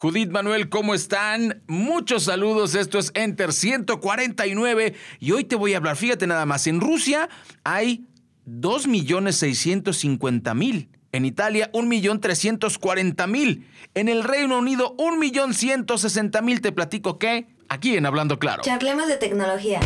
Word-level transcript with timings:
Judith 0.00 0.30
Manuel, 0.30 0.68
¿cómo 0.68 0.94
están? 0.94 1.64
Muchos 1.66 2.22
saludos, 2.22 2.76
esto 2.76 3.00
es 3.00 3.10
Enter 3.14 3.52
149 3.52 4.94
y 5.18 5.32
hoy 5.32 5.42
te 5.42 5.56
voy 5.56 5.74
a 5.74 5.78
hablar, 5.78 5.96
fíjate 5.96 6.28
nada 6.28 6.46
más, 6.46 6.68
en 6.68 6.80
Rusia 6.80 7.28
hay 7.64 8.06
2.650.000, 8.46 10.88
en 11.10 11.24
Italia 11.24 11.68
1.340.000, 11.72 13.64
en 13.94 14.08
el 14.08 14.22
Reino 14.22 14.58
Unido 14.58 14.96
1.160.000, 14.98 16.60
te 16.60 16.70
platico 16.70 17.18
qué, 17.18 17.48
aquí 17.68 17.96
en 17.96 18.06
Hablando 18.06 18.38
Claro. 18.38 18.62
Charlemos 18.62 19.08
de 19.08 19.16
tecnología, 19.16 19.80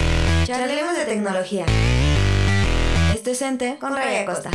charlemos 0.44 0.94
de 0.94 1.06
tecnología. 1.06 1.64
Esto 3.14 3.30
es 3.30 3.40
Enter 3.40 3.78
con 3.78 3.96
Raya 3.96 4.26
Costa. 4.26 4.50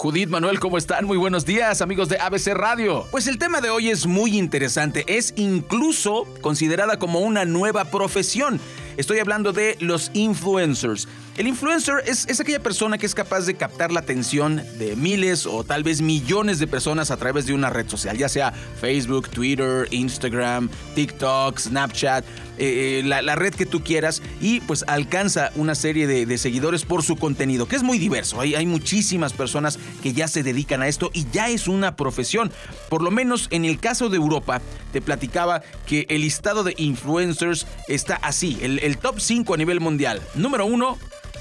Judith 0.00 0.30
Manuel, 0.30 0.58
¿cómo 0.58 0.78
están? 0.78 1.04
Muy 1.04 1.18
buenos 1.18 1.44
días, 1.44 1.82
amigos 1.82 2.08
de 2.08 2.18
ABC 2.18 2.54
Radio. 2.54 3.06
Pues 3.10 3.26
el 3.26 3.36
tema 3.36 3.60
de 3.60 3.68
hoy 3.68 3.90
es 3.90 4.06
muy 4.06 4.38
interesante, 4.38 5.04
es 5.06 5.34
incluso 5.36 6.26
considerada 6.40 6.98
como 6.98 7.20
una 7.20 7.44
nueva 7.44 7.84
profesión. 7.84 8.58
Estoy 9.00 9.18
hablando 9.18 9.54
de 9.54 9.78
los 9.80 10.10
influencers. 10.12 11.08
El 11.38 11.46
influencer 11.46 12.02
es, 12.06 12.26
es, 12.28 12.38
aquella 12.38 12.62
persona 12.62 12.98
que 12.98 13.06
es 13.06 13.14
capaz 13.14 13.46
de 13.46 13.54
captar 13.54 13.92
la 13.92 14.00
atención 14.00 14.62
de 14.78 14.94
miles 14.94 15.46
o 15.46 15.64
tal 15.64 15.82
vez 15.82 16.02
millones 16.02 16.58
de 16.58 16.66
personas 16.66 17.10
a 17.10 17.16
través 17.16 17.46
de 17.46 17.54
una 17.54 17.70
red 17.70 17.88
social, 17.88 18.18
ya 18.18 18.28
sea 18.28 18.52
Facebook, 18.52 19.30
Twitter, 19.30 19.88
Instagram, 19.90 20.68
TikTok, 20.94 21.58
Snapchat, 21.58 22.26
eh, 22.62 23.00
la, 23.06 23.22
la, 23.22 23.36
red 23.36 23.54
que 23.54 23.64
tú 23.64 23.82
quieras 23.82 24.20
y 24.38 24.60
pues 24.60 24.84
alcanza 24.86 25.50
una 25.54 25.74
serie 25.74 26.06
de, 26.06 26.36
seguidores 26.36 26.84
por 26.84 27.02
su 27.02 27.16
contenido, 27.16 27.66
que 27.66 27.76
es 27.76 27.82
muy 27.82 27.98
diverso. 27.98 28.38
Hay, 28.38 28.54
hay 28.54 28.66
muchísimas 28.66 29.32
personas 29.32 29.78
que 30.02 30.12
ya 30.12 30.28
se 30.28 30.42
dedican 30.42 30.82
a 30.82 30.88
esto 30.88 31.10
y 31.14 31.24
ya 31.32 31.48
es 31.48 31.68
una 31.68 31.96
profesión. 31.96 32.52
Por 32.90 33.00
lo 33.00 33.10
menos 33.10 33.48
en 33.50 33.64
el 33.64 33.80
caso 33.80 34.10
de 34.10 34.18
Europa, 34.18 34.60
te 34.92 35.00
platicaba 35.00 35.62
que 35.86 36.04
el 36.10 36.20
listado 36.20 36.62
de 36.62 36.74
influencers 36.76 37.66
está 37.88 38.16
así, 38.16 38.58
top 38.98 39.18
5 39.18 39.54
a 39.54 39.56
nivel 39.56 39.80
mundial. 39.80 40.20
Número 40.34 40.64
1, 40.66 40.98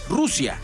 Rusia, 0.10 0.60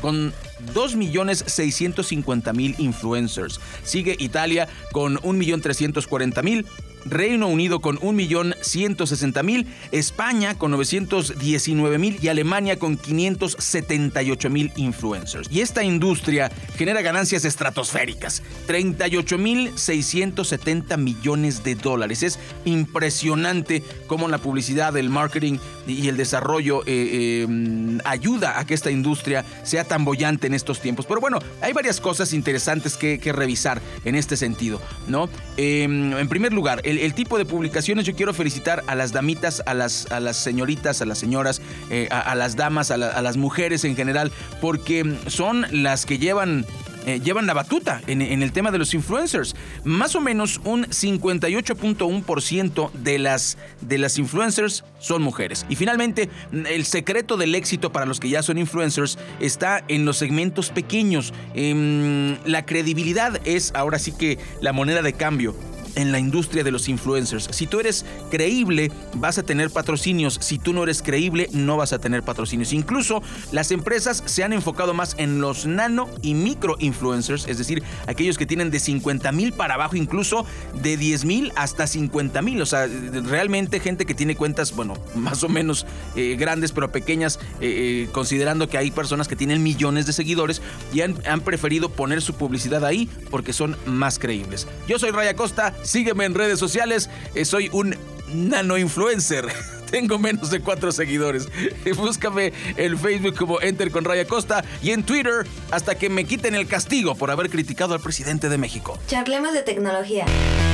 con 0.00 0.32
2.650.000 0.74 2.74
influencers. 2.78 3.60
Sigue 3.82 4.16
Italia 4.18 4.68
con 4.92 5.18
1.340.000. 5.18 6.64
Reino 7.08 7.46
Unido 7.46 7.80
con 7.80 7.98
1.160.000, 7.98 9.66
España 9.92 10.58
con 10.58 10.72
919.000 10.72 12.22
y 12.22 12.28
Alemania 12.28 12.78
con 12.78 12.98
578.000 12.98 14.72
influencers. 14.76 15.50
Y 15.50 15.60
esta 15.60 15.84
industria 15.84 16.50
genera 16.76 17.02
ganancias 17.02 17.44
estratosféricas, 17.44 18.42
38.670 18.66 20.96
millones 20.98 21.62
de 21.62 21.76
dólares. 21.76 22.22
Es 22.22 22.38
impresionante 22.64 23.82
cómo 24.06 24.28
la 24.28 24.38
publicidad, 24.38 24.96
el 24.96 25.10
marketing 25.10 25.58
y 25.86 26.08
el 26.08 26.16
desarrollo 26.16 26.80
eh, 26.86 27.44
eh, 27.46 27.98
ayuda 28.04 28.58
a 28.58 28.66
que 28.66 28.74
esta 28.74 28.90
industria 28.90 29.44
sea 29.62 29.84
tan 29.84 30.04
bollante 30.04 30.45
en 30.46 30.54
estos 30.54 30.80
tiempos. 30.80 31.06
Pero 31.06 31.20
bueno, 31.20 31.38
hay 31.60 31.72
varias 31.72 32.00
cosas 32.00 32.32
interesantes 32.32 32.96
que, 32.96 33.18
que 33.18 33.32
revisar 33.32 33.80
en 34.04 34.14
este 34.14 34.36
sentido, 34.36 34.80
¿no? 35.06 35.28
Eh, 35.56 35.82
en 35.84 36.28
primer 36.28 36.52
lugar, 36.52 36.80
el, 36.84 37.14
tipo 37.14 37.38
de 37.38 37.44
publicaciones, 37.44 38.04
yo 38.04 38.14
quiero 38.14 38.34
felicitar 38.34 38.82
a 38.86 38.94
las 38.94 39.12
damitas, 39.12 39.62
a 39.66 39.74
las, 39.74 40.10
a 40.10 40.20
las 40.20 40.36
señoritas, 40.36 41.02
a 41.02 41.06
las 41.06 41.18
señoras, 41.18 41.60
eh, 41.90 42.08
a, 42.10 42.34
las 42.34 42.56
damas, 42.56 42.90
a, 42.90 42.96
las 42.96 43.36
mujeres 43.36 43.84
en 43.84 43.96
general, 43.96 44.32
porque 44.60 45.16
son 45.26 45.66
las 45.70 46.06
que 46.06 46.18
llevan 46.18 46.66
eh, 47.06 47.20
llevan 47.20 47.46
la 47.46 47.54
batuta 47.54 48.02
en, 48.06 48.20
el 48.20 48.52
tema 48.52 48.70
de 48.70 48.78
los 48.78 48.94
influencers. 48.94 49.56
Más 49.84 50.14
o 50.16 50.20
menos 50.20 50.60
un 50.64 50.86
58.1% 50.86 52.90
de 52.92 53.18
las, 53.18 53.58
de 53.80 53.98
las 53.98 54.18
influencers 54.18 54.84
son 54.98 55.22
mujeres. 55.22 55.66
Y 55.68 55.76
finalmente, 55.76 56.28
el 56.52 56.84
secreto 56.84 57.36
del 57.36 57.54
éxito 57.54 57.92
para 57.92 58.06
los 58.06 58.20
que 58.20 58.28
ya 58.28 58.42
son 58.42 58.58
influencers 58.58 59.18
está 59.40 59.84
en 59.88 60.04
los 60.04 60.18
segmentos 60.18 60.70
pequeños. 60.70 61.32
Eh, 61.54 62.36
la 62.44 62.66
credibilidad 62.66 63.40
es 63.46 63.72
ahora 63.74 63.98
sí 63.98 64.12
que 64.12 64.38
la 64.60 64.72
moneda 64.72 65.02
de 65.02 65.12
cambio 65.12 65.54
en 65.96 66.12
la 66.12 66.20
industria 66.20 66.62
de 66.62 66.70
los 66.70 66.88
influencers. 66.88 67.48
Si 67.50 67.66
tú 67.66 67.80
eres 67.80 68.04
creíble, 68.30 68.92
vas 69.14 69.38
a 69.38 69.42
tener 69.42 69.70
patrocinios. 69.70 70.38
Si 70.40 70.58
tú 70.58 70.72
no 70.72 70.84
eres 70.84 71.02
creíble, 71.02 71.48
no 71.52 71.76
vas 71.76 71.92
a 71.92 71.98
tener 71.98 72.22
patrocinios. 72.22 72.72
Incluso 72.72 73.22
las 73.50 73.72
empresas 73.72 74.22
se 74.26 74.44
han 74.44 74.52
enfocado 74.52 74.94
más 74.94 75.16
en 75.18 75.40
los 75.40 75.66
nano 75.66 76.08
y 76.22 76.34
micro 76.34 76.76
influencers, 76.78 77.48
es 77.48 77.58
decir, 77.58 77.82
aquellos 78.06 78.38
que 78.38 78.46
tienen 78.46 78.70
de 78.70 78.78
50 78.78 79.32
mil 79.32 79.52
para 79.52 79.74
abajo, 79.74 79.96
incluso 79.96 80.46
de 80.82 80.96
10 80.96 81.24
mil 81.24 81.52
hasta 81.56 81.86
50 81.86 82.42
mil. 82.42 82.60
O 82.62 82.66
sea, 82.66 82.86
realmente 82.86 83.80
gente 83.80 84.06
que 84.06 84.14
tiene 84.14 84.36
cuentas, 84.36 84.76
bueno, 84.76 84.94
más 85.14 85.42
o 85.42 85.48
menos 85.48 85.86
eh, 86.14 86.36
grandes, 86.38 86.72
pero 86.72 86.92
pequeñas, 86.92 87.40
eh, 87.60 88.08
considerando 88.12 88.68
que 88.68 88.78
hay 88.78 88.90
personas 88.90 89.28
que 89.28 89.36
tienen 89.36 89.62
millones 89.62 90.06
de 90.06 90.12
seguidores 90.12 90.60
y 90.92 91.00
han, 91.00 91.16
han 91.26 91.40
preferido 91.40 91.88
poner 91.88 92.20
su 92.20 92.34
publicidad 92.34 92.84
ahí 92.84 93.08
porque 93.30 93.52
son 93.52 93.76
más 93.86 94.18
creíbles. 94.18 94.66
Yo 94.86 94.98
soy 94.98 95.10
Raya 95.10 95.34
Costa. 95.34 95.74
Sígueme 95.86 96.24
en 96.24 96.34
redes 96.34 96.58
sociales. 96.58 97.08
Eh, 97.34 97.44
soy 97.44 97.70
un 97.72 97.96
nano 98.28 98.76
influencer. 98.76 99.46
Tengo 99.90 100.18
menos 100.18 100.50
de 100.50 100.60
cuatro 100.60 100.90
seguidores. 100.90 101.48
Búscame 101.96 102.52
en 102.76 102.98
Facebook 102.98 103.36
como 103.36 103.60
Enter 103.60 103.90
con 103.92 104.04
Raya 104.04 104.26
Costa 104.26 104.64
y 104.82 104.90
en 104.90 105.04
Twitter 105.04 105.46
hasta 105.70 105.96
que 105.96 106.08
me 106.08 106.24
quiten 106.24 106.56
el 106.56 106.66
castigo 106.66 107.14
por 107.14 107.30
haber 107.30 107.50
criticado 107.50 107.94
al 107.94 108.00
presidente 108.00 108.48
de 108.48 108.58
México. 108.58 108.98
Charlemos 109.06 109.52
de 109.52 109.62
tecnología. 109.62 110.26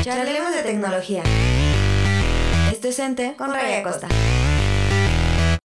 Charlemos 0.03 0.55
de 0.55 0.62
tecnología. 0.62 1.23
Esto 2.73 2.89
es 2.89 2.99
Enter 2.99 3.37
con 3.37 3.53
Raya 3.53 3.83
Costa. 3.83 4.09